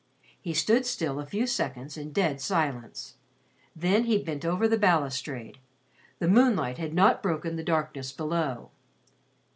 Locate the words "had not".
6.79-7.21